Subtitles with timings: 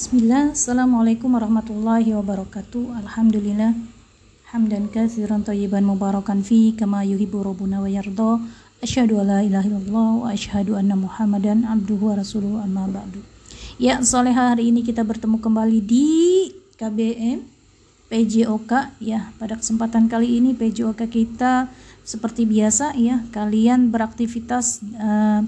[0.00, 3.04] Bismillah, Assalamualaikum warahmatullahi wabarakatuh.
[3.04, 3.76] Alhamdulillah.
[4.48, 8.40] Hamdan kathiran tayyiban mubarakan fi Kama yuhibu rabbuna wa yarda.
[8.80, 13.20] Asyhadu an la ilaha illallah Wa asyhadu anna muhammadan abduhu wa rasuluhu amma ba'du.
[13.76, 16.08] Ya, soleha hari ini kita bertemu kembali di
[16.80, 17.44] KBM
[18.08, 21.68] PJOK ya pada kesempatan kali ini PJOK kita
[22.08, 25.44] seperti biasa ya kalian beraktivitas uh,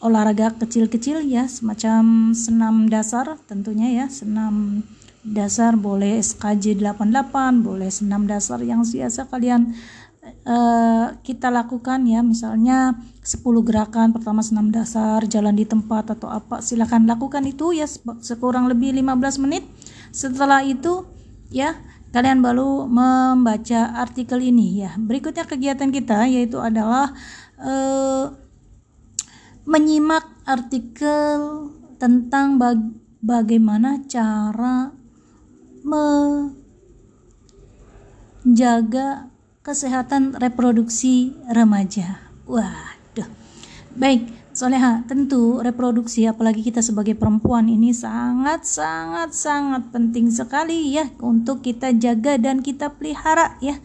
[0.00, 4.06] olahraga kecil-kecil ya semacam senam dasar tentunya ya.
[4.08, 4.82] Senam
[5.20, 9.76] dasar boleh SKJ 88 boleh senam dasar yang biasa kalian
[10.48, 12.24] uh, kita lakukan ya.
[12.24, 17.84] Misalnya 10 gerakan pertama senam dasar jalan di tempat atau apa silahkan lakukan itu ya
[18.24, 19.68] sekurang lebih 15 menit.
[20.10, 21.04] Setelah itu
[21.52, 21.76] ya
[22.10, 24.96] kalian baru membaca artikel ini ya.
[24.96, 27.12] Berikutnya kegiatan kita yaitu adalah
[27.60, 28.32] uh,
[29.70, 31.70] menyimak artikel
[32.02, 32.90] tentang bag
[33.22, 34.90] bagaimana cara
[38.50, 39.30] menjaga
[39.62, 42.18] kesehatan reproduksi remaja.
[42.50, 43.30] Waduh.
[43.94, 51.06] Baik, Soleha, tentu reproduksi apalagi kita sebagai perempuan ini sangat sangat sangat penting sekali ya
[51.22, 53.78] untuk kita jaga dan kita pelihara ya.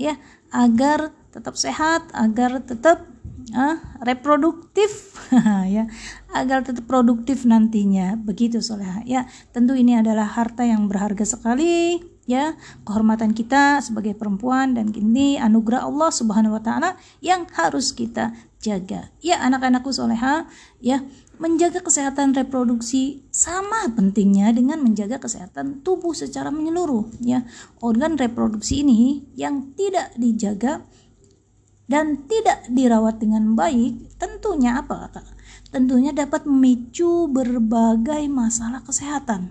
[0.00, 0.16] Ya,
[0.48, 3.15] agar tetap sehat, agar tetap
[3.54, 5.14] uh, reproduktif.
[5.66, 5.90] Ya
[6.30, 8.14] agar tetap produktif nantinya.
[8.14, 9.02] Begitu soleha.
[9.02, 12.02] Ya tentu ini adalah harta yang berharga sekali.
[12.26, 18.34] Ya kehormatan kita sebagai perempuan dan ini anugerah Allah Subhanahu wa taala yang harus kita
[18.58, 19.14] jaga.
[19.22, 20.50] Ya anak-anakku soleha
[20.82, 27.10] ya menjaga kesehatan reproduksi sama pentingnya dengan menjaga kesehatan tubuh secara menyeluruh.
[27.22, 27.46] Ya
[27.78, 30.82] organ reproduksi ini yang tidak dijaga
[31.86, 35.26] dan tidak dirawat dengan baik, tentunya apa kak?
[35.70, 39.50] Tentunya dapat memicu berbagai masalah kesehatan.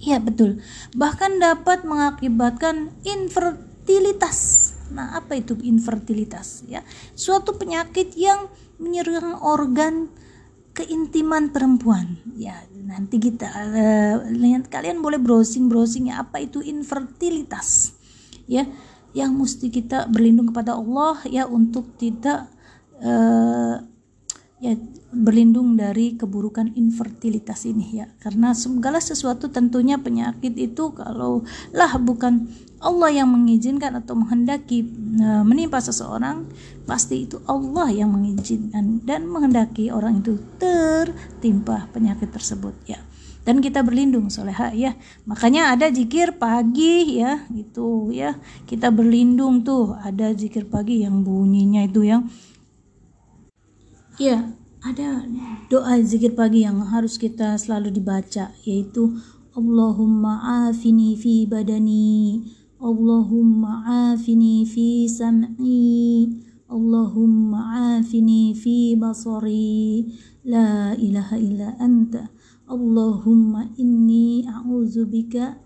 [0.00, 0.64] Iya betul.
[0.96, 4.72] Bahkan dapat mengakibatkan infertilitas.
[4.90, 6.64] Nah, apa itu infertilitas?
[6.66, 6.82] Ya,
[7.12, 8.48] suatu penyakit yang
[8.80, 10.08] menyerang organ
[10.72, 12.16] keintiman perempuan.
[12.32, 17.94] Ya, nanti kita uh, kalian boleh browsing browsing ya apa itu infertilitas.
[18.50, 18.66] Ya,
[19.10, 22.46] yang mesti kita berlindung kepada Allah ya untuk tidak
[23.02, 23.82] uh,
[24.60, 24.76] ya
[25.10, 28.06] berlindung dari keburukan infertilitas ini ya.
[28.22, 31.42] Karena segala sesuatu tentunya penyakit itu kalau
[31.74, 32.46] lah bukan
[32.80, 34.86] Allah yang mengizinkan atau menghendaki
[35.20, 36.46] uh, menimpa seseorang
[36.86, 43.02] pasti itu Allah yang mengizinkan dan menghendaki orang itu tertimpa penyakit tersebut ya
[43.44, 44.96] dan kita berlindung soleha ya.
[45.24, 48.36] Makanya ada zikir pagi ya itu ya.
[48.68, 52.28] Kita berlindung tuh ada zikir pagi yang bunyinya itu yang
[54.20, 54.52] ya
[54.84, 55.24] ada
[55.72, 59.16] doa zikir pagi yang harus kita selalu dibaca yaitu
[59.52, 62.44] Allahumma afini fi badani
[62.80, 66.32] Allahumma afini fi sam'i
[66.68, 70.08] Allahumma afini fi basari
[70.48, 72.32] la ilaha illa anta
[72.70, 75.58] Allahumma inni a'udzubika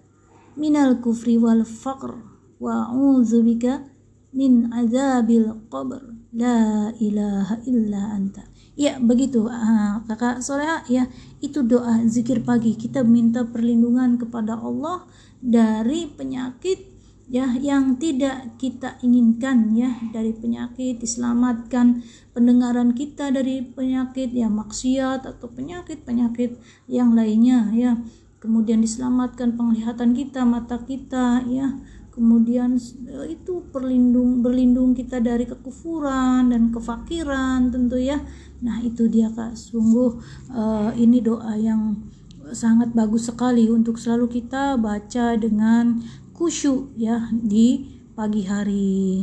[0.57, 2.17] minal kufri wal faqr
[2.57, 3.85] wa a'udzubika
[4.33, 6.01] min azabil qabr.
[6.35, 8.43] La ilaha illa anta.
[8.75, 10.83] Ya begitu uh, kakak soleha.
[10.91, 11.07] Ya
[11.39, 12.75] itu doa zikir pagi.
[12.75, 15.07] Kita minta perlindungan kepada Allah
[15.39, 16.94] dari penyakit
[17.25, 22.05] ya yang tidak kita inginkan ya dari penyakit diselamatkan
[22.37, 27.97] pendengaran kita dari penyakit ya maksiat atau penyakit-penyakit yang lainnya ya.
[28.45, 31.81] Kemudian diselamatkan penglihatan kita mata kita ya.
[32.13, 32.77] Kemudian
[33.09, 38.21] eh, itu perlindung berlindung kita dari kekufuran dan kefakiran tentu ya.
[38.61, 39.57] Nah itu dia kak.
[39.57, 40.21] Sungguh
[40.53, 42.05] uh, ini doa yang
[42.53, 49.23] sangat bagus sekali untuk selalu kita baca dengan khusyuk ya di pagi hari.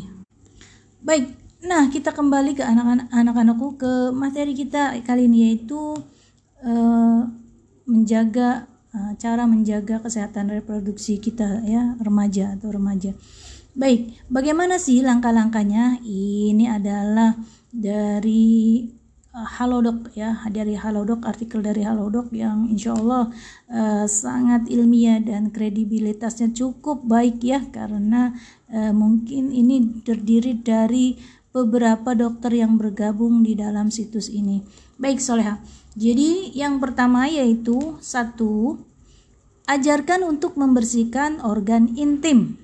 [1.04, 1.36] Baik,
[1.68, 6.00] nah kita kembali ke anak-anak anak-anakku ke materi kita kali ini yaitu
[6.64, 7.20] uh,
[7.84, 13.12] menjaga uh, cara menjaga kesehatan reproduksi kita ya remaja atau remaja.
[13.72, 16.04] Baik, bagaimana sih langkah-langkahnya?
[16.04, 17.40] Ini adalah
[17.72, 18.84] dari
[19.32, 23.32] Halodoc ya dari Halodoc artikel dari Halodoc yang insya Allah
[23.72, 28.36] uh, sangat ilmiah dan kredibilitasnya cukup baik ya karena
[28.68, 31.16] uh, mungkin ini terdiri dari
[31.56, 34.68] beberapa dokter yang bergabung di dalam situs ini.
[35.00, 35.64] Baik Soleha.
[35.96, 38.84] Jadi yang pertama yaitu satu
[39.64, 42.60] ajarkan untuk membersihkan organ intim.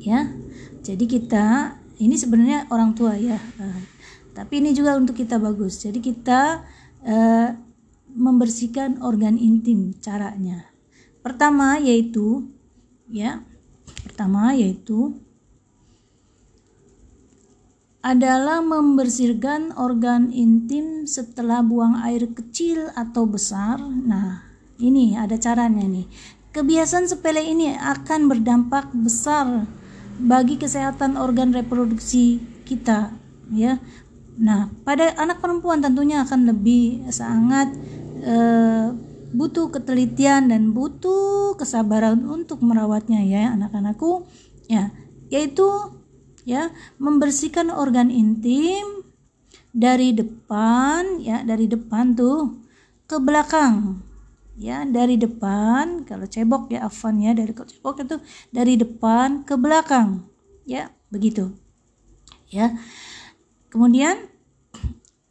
[0.00, 0.32] Ya.
[0.80, 3.36] Jadi kita ini sebenarnya orang tua ya
[4.32, 6.40] tapi ini juga untuk kita bagus jadi kita
[7.04, 7.50] uh,
[8.12, 10.68] membersihkan organ intim caranya.
[11.24, 12.50] Pertama yaitu
[13.08, 13.40] ya,
[14.04, 15.16] pertama yaitu
[18.02, 23.78] adalah membersihkan organ intim setelah buang air kecil atau besar.
[23.78, 24.42] Nah,
[24.82, 26.10] ini ada caranya nih.
[26.52, 29.64] Kebiasaan sepele ini akan berdampak besar
[30.18, 33.14] bagi kesehatan organ reproduksi kita,
[33.54, 33.78] ya.
[34.40, 37.72] Nah, pada anak perempuan tentunya akan lebih sangat
[38.24, 38.88] eh,
[39.32, 44.24] butuh ketelitian dan butuh kesabaran untuk merawatnya ya anak-anakku.
[44.68, 44.92] Ya,
[45.28, 45.68] yaitu
[46.48, 49.04] ya membersihkan organ intim
[49.72, 52.60] dari depan ya dari depan tuh
[53.08, 54.04] ke belakang.
[54.52, 58.16] Ya dari depan kalau cebok ya afan ya dari cebok itu
[58.52, 60.28] dari depan ke belakang.
[60.68, 61.56] Ya begitu.
[62.52, 62.76] Ya
[63.72, 64.28] kemudian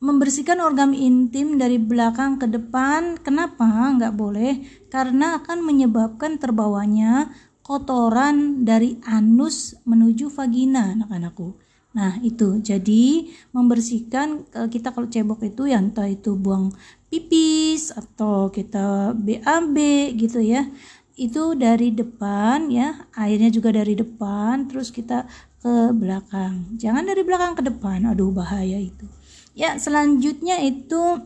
[0.01, 7.29] membersihkan organ intim dari belakang ke depan kenapa nggak boleh karena akan menyebabkan terbawanya
[7.61, 11.53] kotoran dari anus menuju vagina anak-anakku.
[11.91, 12.57] Nah, itu.
[12.63, 16.71] Jadi, membersihkan kita kalau cebok itu ya entah itu buang
[17.11, 19.77] pipis atau kita BAB
[20.17, 20.65] gitu ya.
[21.13, 25.27] Itu dari depan ya, airnya juga dari depan terus kita
[25.61, 26.73] ke belakang.
[26.75, 28.09] Jangan dari belakang ke depan.
[28.09, 29.05] Aduh, bahaya itu.
[29.53, 31.21] Ya, selanjutnya itu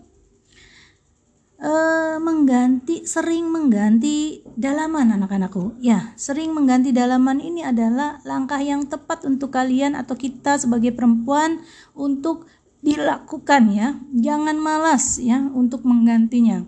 [1.62, 5.80] uh, mengganti sering mengganti dalaman anak-anakku.
[5.80, 11.64] Ya, sering mengganti dalaman ini adalah langkah yang tepat untuk kalian atau kita sebagai perempuan
[11.96, 12.52] untuk
[12.84, 13.96] dilakukan ya.
[14.12, 16.68] Jangan malas ya untuk menggantinya.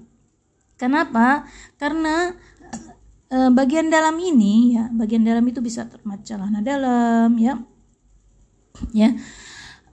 [0.77, 1.49] Kenapa?
[1.81, 2.37] Karena
[3.31, 7.59] uh, bagian dalam ini ya, bagian dalam itu bisa termasuk celana dalam ya.
[8.93, 9.17] Ya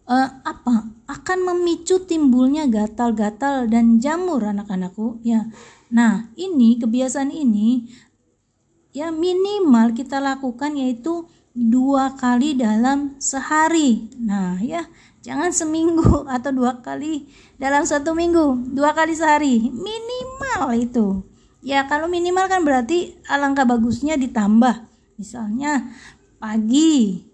[0.09, 5.49] uh, apa akan memicu timbulnya gatal-gatal dan jamur anak-anakku ya.
[5.93, 7.89] Nah, ini kebiasaan ini
[8.95, 14.11] ya minimal kita lakukan yaitu dua kali dalam sehari.
[14.19, 14.89] Nah, ya
[15.25, 17.29] jangan seminggu atau dua kali
[17.61, 21.07] dalam satu minggu, dua kali sehari minimal itu.
[21.65, 24.85] Ya kalau minimal kan berarti alangkah bagusnya ditambah.
[25.17, 25.97] Misalnya
[26.37, 27.25] pagi,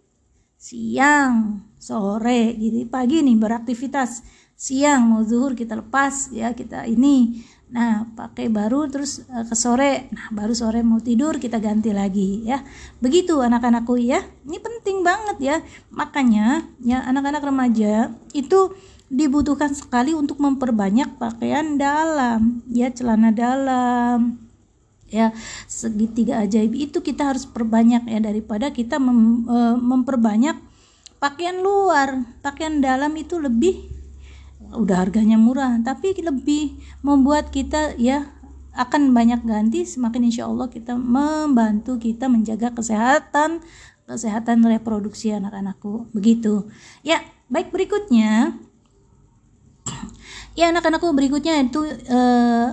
[0.55, 2.87] siang, sore gitu.
[2.87, 4.23] Pagi nih beraktivitas.
[4.55, 7.43] Siang mau zuhur kita lepas ya kita ini.
[7.75, 10.07] Nah pakai baru terus uh, ke sore.
[10.15, 12.63] Nah baru sore mau tidur kita ganti lagi ya.
[13.03, 14.23] Begitu anak-anakku ya.
[14.47, 15.57] Ini penting banget ya.
[15.91, 18.79] Makanya ya anak-anak remaja itu
[19.11, 24.39] dibutuhkan sekali untuk memperbanyak pakaian dalam ya celana dalam.
[25.11, 25.35] Ya
[25.67, 30.55] segitiga ajaib itu kita harus perbanyak ya daripada kita mem, e, memperbanyak
[31.19, 32.23] pakaian luar.
[32.39, 33.91] Pakaian dalam itu lebih
[34.71, 38.31] udah harganya murah tapi lebih membuat kita ya
[38.79, 43.59] akan banyak ganti semakin insya Allah kita membantu kita menjaga kesehatan
[44.07, 46.07] kesehatan reproduksi anak-anakku.
[46.15, 46.71] Begitu.
[47.03, 47.19] Ya
[47.51, 48.55] baik berikutnya
[50.55, 52.69] ya anak-anakku berikutnya itu eh,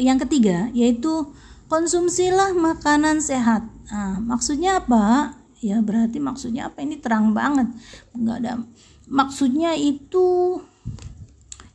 [0.00, 1.28] yang ketiga yaitu
[1.68, 3.66] konsumsilah makanan sehat.
[3.90, 5.36] Nah, maksudnya apa?
[5.60, 6.84] Ya berarti maksudnya apa?
[6.84, 7.68] Ini terang banget.
[8.12, 8.52] Nggak ada.
[9.08, 10.60] Maksudnya itu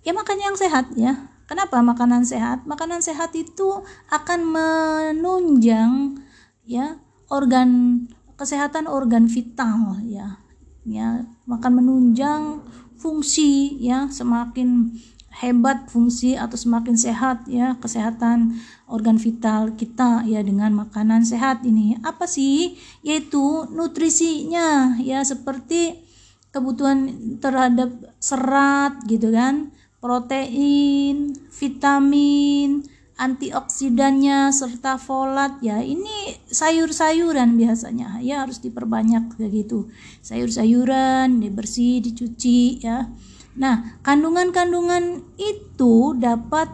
[0.06, 1.30] ya makan yang sehat ya.
[1.50, 2.70] Kenapa makanan sehat?
[2.70, 3.82] Makanan sehat itu
[4.14, 6.22] akan menunjang
[6.70, 8.06] ya organ
[8.38, 10.38] kesehatan organ vital ya.
[10.86, 12.62] Ya makan menunjang
[13.00, 14.92] fungsi ya semakin
[15.40, 18.60] hebat fungsi atau semakin sehat ya kesehatan
[18.92, 21.96] organ vital kita ya dengan makanan sehat ini.
[22.04, 22.76] Apa sih?
[23.02, 26.04] Yaitu nutrisinya ya seperti
[26.52, 27.08] kebutuhan
[27.40, 29.72] terhadap serat gitu kan?
[30.04, 32.84] Protein vitamin
[33.20, 39.92] antioksidannya serta folat ya ini sayur-sayuran biasanya ya harus diperbanyak kayak gitu
[40.24, 43.12] sayur-sayuran dibersih dicuci ya
[43.60, 46.72] Nah, kandungan-kandungan itu dapat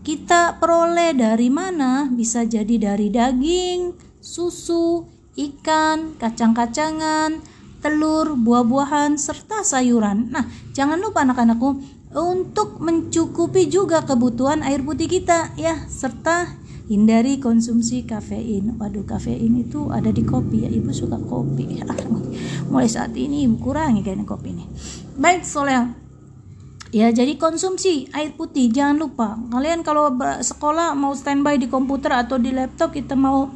[0.00, 2.08] kita peroleh dari mana?
[2.08, 5.04] Bisa jadi dari daging, susu,
[5.36, 7.36] ikan, kacang-kacangan,
[7.84, 10.32] telur, buah-buahan, serta sayuran.
[10.32, 16.60] Nah, jangan lupa anak-anakku untuk mencukupi juga kebutuhan air putih kita ya, serta
[16.92, 18.76] hindari konsumsi kafein.
[18.76, 20.70] Waduh, kafein itu ada di kopi ya.
[20.70, 21.80] Ibu suka kopi.
[22.70, 24.64] Mulai saat ini ibu kurangi kayaknya kopi ini.
[25.16, 26.02] Baik, Soleh
[26.92, 30.12] ya jadi konsumsi air putih jangan lupa kalian kalau
[30.44, 33.48] sekolah mau standby di komputer atau di laptop kita mau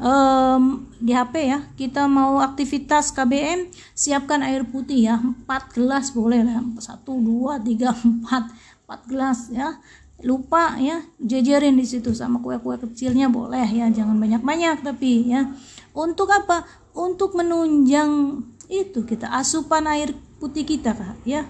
[0.00, 6.42] um, di HP ya kita mau aktivitas KBM siapkan air putih ya 4 gelas boleh
[6.42, 9.78] lah 1 2 3 4 4 gelas ya.
[10.24, 15.52] Lupa ya jajarin di situ sama kue-kue kecilnya boleh ya jangan banyak-banyak tapi ya.
[15.92, 16.64] Untuk apa?
[16.94, 21.44] Untuk menunjang itu kita asupan air putih kita kak ya.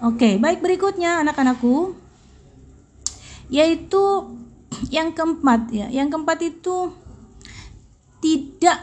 [0.00, 1.98] Oke baik berikutnya anak-anakku.
[3.52, 4.32] Yaitu
[4.96, 7.03] yang keempat ya yang keempat itu
[8.24, 8.80] tidak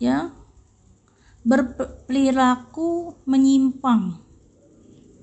[0.00, 0.32] ya
[1.44, 4.16] berperilaku menyimpang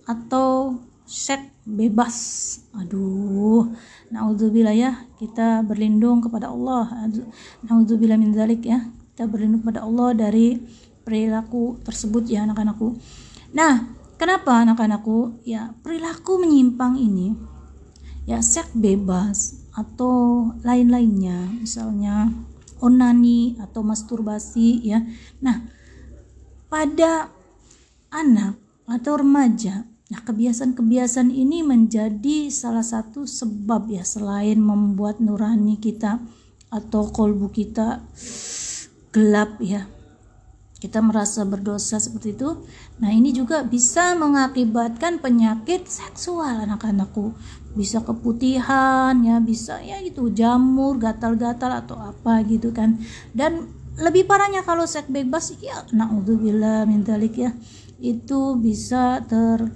[0.06, 0.78] atau
[1.10, 2.16] seks bebas.
[2.78, 3.74] Aduh,
[4.14, 7.10] naudzubillah ya, kita berlindung kepada Allah.
[7.66, 8.86] Naudzubillah min zalik ya.
[9.14, 10.62] Kita berlindung kepada Allah dari
[11.02, 12.94] perilaku tersebut ya anak-anakku.
[13.58, 13.90] Nah,
[14.22, 15.42] kenapa anak-anakku?
[15.48, 17.34] Ya, perilaku menyimpang ini
[18.30, 22.30] ya seks bebas atau lain-lainnya, misalnya
[22.80, 25.04] onani atau masturbasi ya.
[25.44, 25.68] Nah,
[26.68, 27.32] pada
[28.10, 28.58] anak
[28.90, 36.18] atau remaja Nah, kebiasaan-kebiasaan ini menjadi salah satu sebab ya selain membuat nurani kita
[36.74, 38.02] atau kolbu kita
[39.14, 39.86] gelap ya.
[40.80, 42.64] Kita merasa berdosa seperti itu.
[43.04, 47.36] Nah, ini juga bisa mengakibatkan penyakit seksual anak-anakku.
[47.76, 52.96] Bisa keputihan ya, bisa ya gitu jamur, gatal-gatal atau apa gitu kan.
[53.36, 57.04] Dan lebih parahnya kalau seks bebas ya naudzubillah min
[57.36, 57.52] ya.
[58.00, 59.68] Itu bisa ter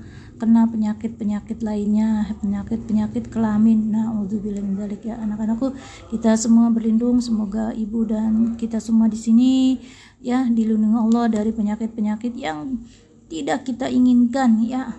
[0.43, 3.95] kena penyakit-penyakit lainnya, penyakit-penyakit kelamin.
[3.95, 5.71] Nah, udzubillah min ya anak-anakku,
[6.11, 9.79] kita semua berlindung semoga ibu dan kita semua di sini
[10.19, 12.83] ya dilindungi Allah dari penyakit-penyakit yang
[13.31, 14.91] tidak kita inginkan ya.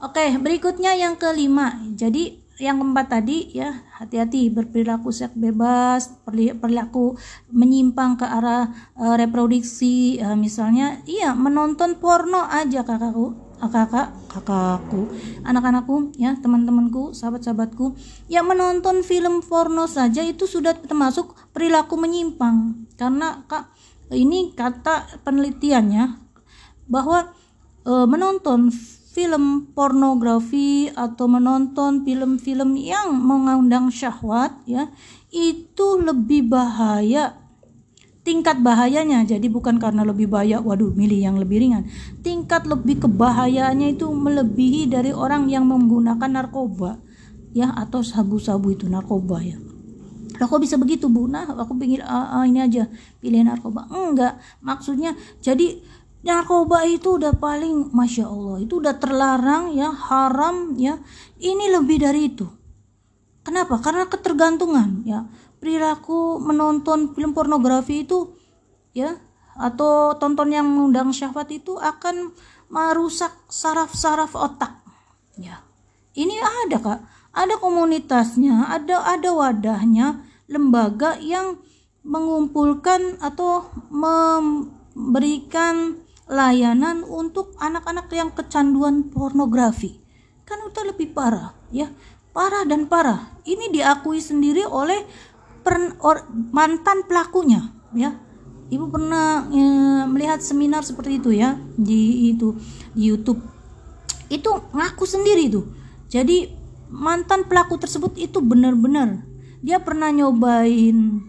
[0.00, 1.76] Oke, berikutnya yang kelima.
[1.92, 7.16] Jadi yang keempat tadi ya hati-hati berperilaku seks bebas perilaku
[7.48, 8.68] menyimpang ke arah
[9.00, 15.12] uh, reproduksi uh, misalnya iya menonton porno aja kakakku kakak kakakku
[15.44, 17.92] anak-anakku ya teman-temanku sahabat-sahabatku
[18.32, 22.88] yang menonton film porno saja itu sudah termasuk perilaku menyimpang.
[22.96, 23.68] Karena kak
[24.16, 26.16] ini kata penelitiannya
[26.88, 27.30] bahwa
[27.84, 28.72] e, menonton
[29.10, 34.86] film pornografi atau menonton film-film yang mengundang syahwat ya
[35.34, 37.34] itu lebih bahaya
[38.30, 41.90] tingkat bahayanya jadi bukan karena lebih banyak waduh milih yang lebih ringan.
[42.22, 47.02] Tingkat lebih kebahayaannya itu melebihi dari orang yang menggunakan narkoba
[47.50, 49.58] ya atau sabu-sabu itu narkoba ya.
[50.38, 51.26] Kok bisa begitu bu?
[51.26, 52.86] Nah aku pikir ah, ah, ini aja
[53.18, 53.90] pilih narkoba.
[53.90, 55.82] Enggak maksudnya jadi
[56.22, 61.02] narkoba itu udah paling masya Allah itu udah terlarang ya haram ya.
[61.42, 62.46] Ini lebih dari itu.
[63.42, 63.82] Kenapa?
[63.82, 65.26] Karena ketergantungan ya
[65.60, 68.32] perilaku menonton film pornografi itu
[68.96, 69.20] ya
[69.60, 72.32] atau tonton yang mengundang syahwat itu akan
[72.72, 74.80] merusak saraf-saraf otak.
[75.36, 75.60] Ya.
[76.16, 77.00] Ini ada kak.
[77.30, 81.62] Ada komunitasnya ada ada wadahnya lembaga yang
[82.02, 90.02] mengumpulkan atau memberikan layanan untuk anak-anak yang kecanduan pornografi.
[90.42, 91.86] Kan itu lebih parah ya.
[92.30, 93.42] Parah dan parah.
[93.42, 95.02] Ini diakui sendiri oleh
[95.60, 98.16] per, or, mantan pelakunya ya.
[98.70, 99.62] Ibu pernah e,
[100.06, 102.54] melihat seminar seperti itu ya di itu
[102.94, 103.42] di YouTube.
[104.30, 105.66] Itu ngaku sendiri tuh
[106.06, 106.50] jadi
[106.90, 109.26] mantan pelaku tersebut itu benar-benar
[109.62, 111.22] dia pernah nyobain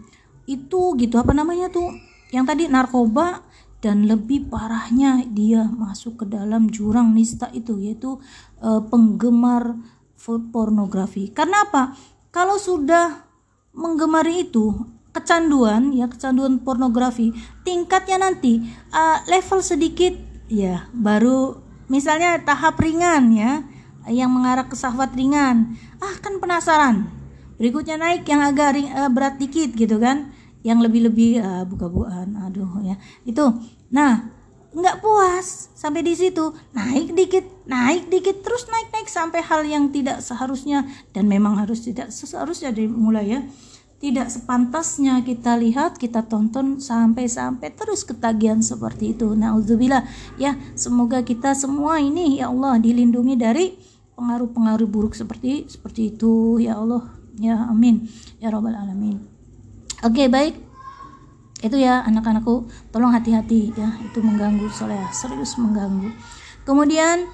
[0.46, 1.90] itu gitu apa namanya tuh
[2.34, 3.46] yang tadi narkoba
[3.82, 8.22] dan lebih parahnya dia masuk ke dalam jurang nista itu yaitu
[8.62, 9.74] e, penggemar
[10.22, 11.34] pornografi.
[11.34, 11.98] Karena apa?
[12.30, 13.26] Kalau sudah
[13.72, 20.16] menggemari itu kecanduan ya kecanduan pornografi tingkatnya nanti uh, level sedikit
[20.48, 21.60] ya baru
[21.92, 23.64] misalnya tahap ringan ya
[24.10, 25.78] yang mengarah ke syahwat ringan.
[26.02, 27.06] Ah kan penasaran.
[27.60, 30.34] Berikutnya naik yang agak ring, uh, berat dikit gitu kan.
[30.66, 32.98] Yang lebih-lebih uh, buka-bukaan aduh ya.
[33.22, 33.54] Itu.
[33.94, 34.41] Nah
[34.72, 36.52] nggak puas sampai di situ.
[36.72, 41.84] Naik dikit naik dikit terus naik naik sampai hal yang tidak seharusnya dan memang harus
[41.84, 43.40] tidak seharusnya dimulai ya.
[44.02, 49.38] Tidak sepantasnya kita lihat kita tonton sampai-sampai terus ketagihan seperti itu.
[49.38, 50.02] Naudzubillah.
[50.42, 53.78] Ya semoga kita semua ini ya Allah dilindungi dari
[54.18, 56.58] pengaruh-pengaruh buruk seperti seperti itu.
[56.58, 57.14] Ya Allah.
[57.38, 58.10] Ya amin.
[58.42, 59.22] Ya robbal alamin.
[60.02, 60.71] Oke baik
[61.62, 66.10] itu ya anak-anakku tolong hati-hati ya itu mengganggu soalnya serius mengganggu.
[66.66, 67.30] Kemudian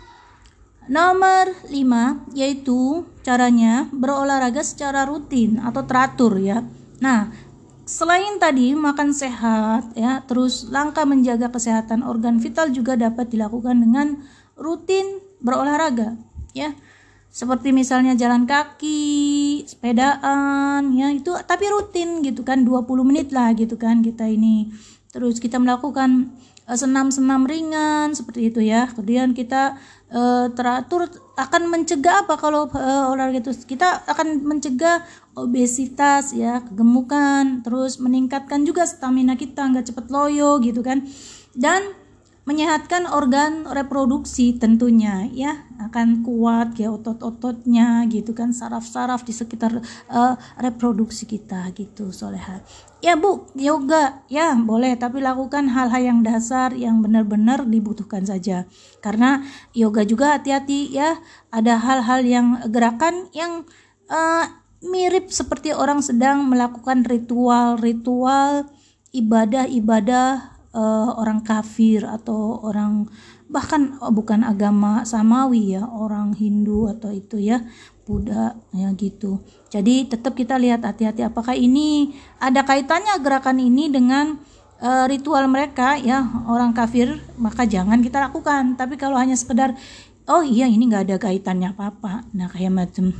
[0.89, 6.61] nomor 5 yaitu caranya berolahraga secara rutin atau teratur ya.
[7.01, 7.33] Nah
[7.89, 14.21] selain tadi makan sehat ya terus langkah menjaga kesehatan organ vital juga dapat dilakukan dengan
[14.61, 16.21] rutin berolahraga
[16.53, 16.77] ya
[17.39, 23.79] seperti misalnya jalan kaki sepedaan ya itu tapi rutin gitu kan 20 menit lah gitu
[23.79, 24.75] kan kita ini
[25.15, 26.35] terus kita melakukan
[26.69, 28.93] Eh, senam-senam ringan seperti itu ya.
[28.93, 29.81] Kemudian kita
[30.13, 35.01] uh, teratur akan mencegah apa kalau uh, olahraga itu kita akan mencegah
[35.33, 41.09] obesitas ya, kegemukan, terus meningkatkan juga stamina kita nggak cepet loyo gitu kan.
[41.57, 41.89] Dan
[42.49, 45.69] menyehatkan organ reproduksi tentunya ya.
[45.77, 52.65] Akan kuat ya otot-ototnya gitu kan saraf-saraf di sekitar uh, reproduksi kita gitu soleha.
[53.05, 54.97] Ya bu yoga ya boleh.
[54.97, 58.65] Tapi lakukan hal-hal yang dasar yang benar-benar dibutuhkan saja.
[59.05, 59.45] Karena
[59.77, 61.21] yoga juga hati-hati ya.
[61.53, 63.69] Ada hal-hal yang gerakan yang
[64.09, 64.49] uh,
[64.81, 68.73] mirip seperti orang sedang melakukan ritual-ritual
[69.13, 73.09] ibadah-ibadah uh, orang kafir atau orang
[73.49, 77.65] bahkan oh, bukan agama samawi ya orang Hindu atau itu ya
[78.05, 79.45] Buddha ya gitu.
[79.69, 84.41] Jadi tetap kita lihat hati-hati apakah ini ada kaitannya gerakan ini dengan
[84.81, 88.81] uh, ritual mereka ya orang kafir maka jangan kita lakukan.
[88.81, 89.77] Tapi kalau hanya sekedar
[90.29, 92.25] oh iya ini nggak ada kaitannya apa-apa.
[92.33, 93.13] Nah kayak macam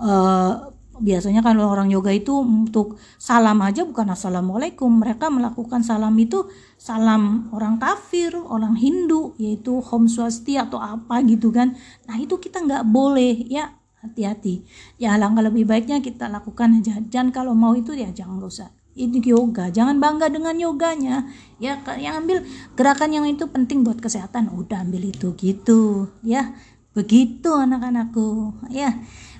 [0.00, 4.88] uh, biasanya kalau orang yoga itu untuk salam aja bukan assalamualaikum.
[4.88, 11.52] Mereka melakukan salam itu salam orang kafir orang Hindu yaitu Om Swasti atau apa gitu
[11.52, 11.76] kan.
[12.08, 13.72] Nah itu kita nggak boleh ya.
[13.96, 14.62] Hati-hati.
[15.02, 19.20] Ya alangkah lebih baiknya kita lakukan aja dan kalau mau itu ya jangan gak ini
[19.20, 19.68] yoga.
[19.68, 21.28] Jangan bangga dengan yoganya.
[21.60, 22.42] Ya yang ambil
[22.74, 24.50] gerakan yang itu penting buat kesehatan.
[24.50, 26.10] Udah ambil itu gitu.
[26.24, 26.56] Ya
[26.96, 28.56] begitu anak-anakku.
[28.72, 28.96] Ya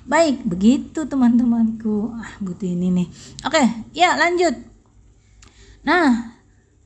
[0.07, 2.15] Baik, begitu teman-temanku.
[2.15, 3.07] Ah, butuh ini nih.
[3.43, 3.59] Oke,
[3.91, 4.55] ya lanjut.
[5.83, 6.31] Nah,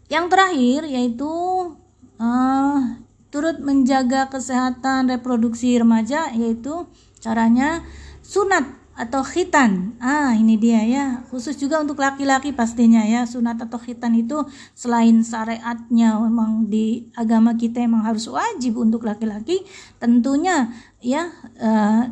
[0.09, 1.29] yang terakhir yaitu
[2.17, 2.77] uh,
[3.29, 6.89] turut menjaga kesehatan reproduksi remaja yaitu
[7.21, 7.85] caranya
[8.25, 8.65] sunat
[8.97, 9.93] atau khitan.
[10.01, 11.05] Ah, ini dia ya.
[11.29, 13.29] Khusus juga untuk laki-laki pastinya ya.
[13.29, 14.41] Sunat atau khitan itu
[14.73, 19.61] selain syariatnya memang di agama kita memang harus wajib untuk laki-laki,
[20.01, 21.29] tentunya ya
[21.61, 22.09] uh,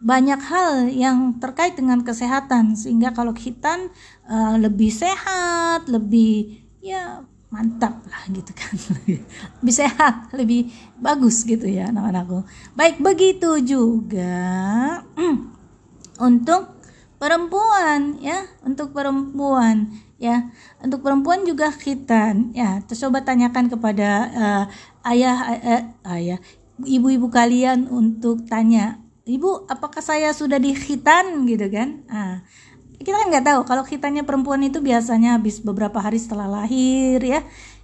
[0.00, 3.92] banyak hal yang terkait dengan kesehatan sehingga kalau khitan
[4.24, 7.20] uh, lebih sehat lebih ya
[7.52, 8.74] mantap lah gitu kan.
[9.60, 10.70] Lebih sehat lebih
[11.02, 12.46] bagus gitu ya anak-anakku
[12.78, 14.38] baik begitu juga
[16.22, 16.78] untuk
[17.18, 20.52] perempuan ya untuk perempuan ya.
[20.84, 22.84] Untuk perempuan juga khitan ya.
[22.86, 24.64] Terus coba tanyakan kepada uh,
[25.08, 25.82] ayah uh,
[26.14, 26.38] ayah
[26.84, 28.99] ibu-ibu kalian untuk tanya
[29.30, 32.02] ibu apakah saya sudah dikhitan gitu kan?
[32.10, 32.42] Ah
[33.00, 33.60] kita kan nggak tahu.
[33.64, 37.40] Kalau khitannya perempuan itu biasanya habis beberapa hari setelah lahir ya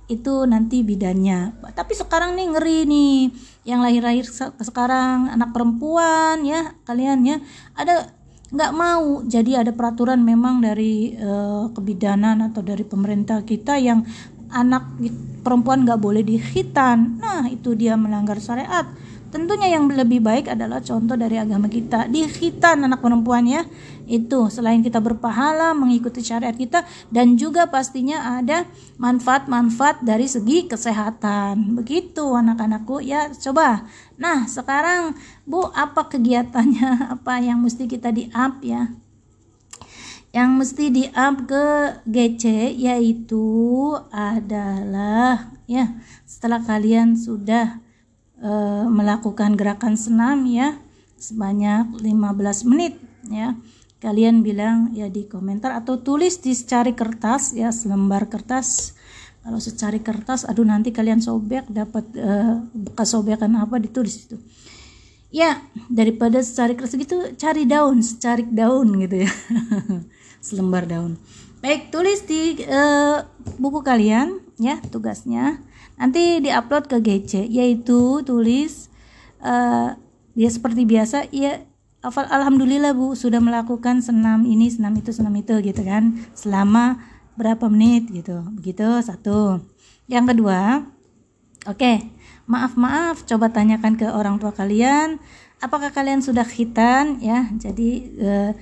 [0.07, 1.57] itu nanti bidannya.
[1.73, 3.19] Tapi sekarang nih ngeri nih.
[3.67, 4.25] Yang lahir-lahir
[4.61, 7.37] sekarang anak perempuan ya kalian ya.
[7.73, 8.13] Ada
[8.53, 9.25] nggak mau.
[9.25, 14.05] Jadi ada peraturan memang dari uh, kebidanan atau dari pemerintah kita yang
[14.53, 14.95] anak
[15.43, 18.87] perempuan nggak boleh dikhitan nah itu dia melanggar syariat
[19.27, 22.07] Tentunya yang lebih baik adalah contoh dari agama kita.
[22.07, 23.67] Di khitan anak perempuan ya.
[24.07, 28.62] Itu selain kita berpahala mengikuti syariat kita dan juga pastinya ada
[29.03, 31.75] manfaat-manfaat dari segi kesehatan.
[31.75, 33.83] Begitu anak-anakku ya coba.
[34.15, 36.89] Nah, sekarang Bu apa kegiatannya?
[37.19, 38.95] Apa yang mesti kita di-up ya?
[40.31, 41.65] Yang mesti di-up ke
[42.07, 43.47] GC yaitu
[44.15, 47.86] adalah ya setelah kalian sudah
[48.40, 48.51] e,
[48.88, 50.77] melakukan gerakan senam ya
[51.16, 53.57] sebanyak 15 menit ya.
[53.96, 58.92] Kalian bilang ya di komentar atau tulis di secari kertas ya selembar kertas.
[59.40, 62.31] Kalau secari kertas aduh nanti kalian sobek dapat e,
[62.75, 64.37] bekas sobekan apa ditulis itu
[65.35, 65.59] ya
[65.90, 69.31] daripada secari kertas gitu cari daun secari daun gitu ya.
[70.46, 71.18] Selembar daun.
[71.64, 72.83] Baik tulis di e,
[73.59, 75.59] buku kalian ya tugasnya
[75.97, 78.93] nanti diupload ke GC yaitu tulis
[79.41, 79.97] uh,
[80.37, 81.65] ya seperti biasa ya
[82.05, 87.01] alhamdulillah Bu sudah melakukan senam ini senam itu senam itu gitu kan selama
[87.37, 88.45] berapa menit gitu.
[88.57, 89.61] Begitu satu.
[90.07, 90.87] Yang kedua
[91.67, 91.97] oke okay,
[92.47, 95.19] maaf maaf coba tanyakan ke orang tua kalian
[95.59, 97.49] apakah kalian sudah khitan ya?
[97.57, 98.53] Jadi uh,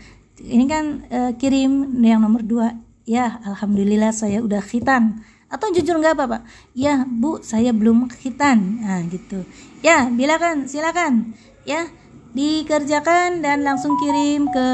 [0.41, 6.15] ini kan uh, kirim yang nomor dua ya alhamdulillah saya udah khitan atau jujur nggak
[6.19, 6.43] apa pak?
[6.75, 9.45] Ya bu saya belum khitan nah gitu.
[9.85, 11.35] Ya bilakan silakan.
[11.65, 11.89] Ya
[12.35, 14.67] dikerjakan dan langsung kirim ke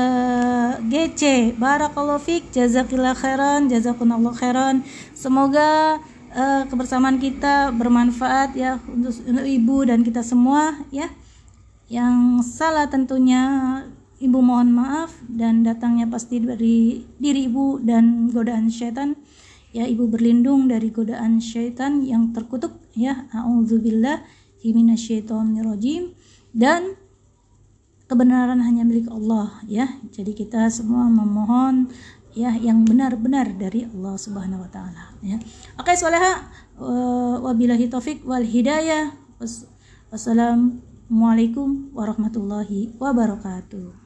[0.88, 4.80] GC Barakallahu fik jazakillah khairan jazakunallah khairan.
[5.12, 6.00] Semoga
[6.32, 11.12] uh, kebersamaan kita bermanfaat ya untuk, untuk ibu dan kita semua ya.
[11.90, 13.42] Yang salah tentunya
[14.20, 19.16] ibu mohon maaf dan datangnya pasti dari diri ibu dan godaan syaitan
[19.70, 22.76] ya ibu berlindung dari godaan syaitan yang terkutuk.
[22.94, 24.22] Ya auzubillah
[24.60, 26.12] minasyaitonirrajim
[26.52, 26.94] dan
[28.10, 29.86] kebenaran hanya milik Allah ya.
[30.10, 31.88] Jadi kita semua memohon
[32.34, 35.38] ya yang benar-benar dari Allah Subhanahu wa taala ya.
[35.78, 36.50] Oke soleha
[37.40, 39.14] wabillahi taufik wal hidayah.
[40.10, 43.99] Wassalamu Assalamualaikum warahmatullahi wabarakatuh.